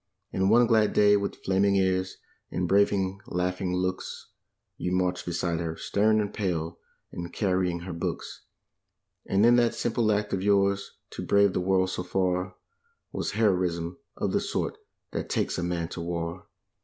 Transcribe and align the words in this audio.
And 0.33 0.49
one 0.49 0.65
glad 0.65 0.93
day, 0.93 1.15
with 1.15 1.43
flaming 1.45 1.75
ears, 1.75 2.17
and 2.49 2.67
braving 2.67 3.21
laughing 3.27 3.75
looks, 3.75 4.29
You 4.75 4.91
marched 4.93 5.27
beside 5.27 5.59
her, 5.59 5.75
stern 5.77 6.19
and 6.19 6.33
pale, 6.33 6.79
and 7.11 7.31
carrying 7.31 7.81
her 7.81 7.93
books. 7.93 8.41
And 9.27 9.45
in 9.45 9.57
that 9.57 9.75
simple 9.75 10.11
act 10.11 10.33
of 10.33 10.41
yours, 10.41 10.93
to 11.11 11.23
brave 11.23 11.53
the 11.53 11.61
world 11.61 11.91
so 11.91 12.01
far 12.01 12.55
Was 13.11 13.33
heroism 13.33 13.99
of 14.17 14.31
the 14.33 14.41
sort 14.41 14.75
that 15.11 15.29
takes 15.29 15.59
a 15.59 15.63
man 15.63 15.87
to 15.89 16.01
war. 16.01 16.47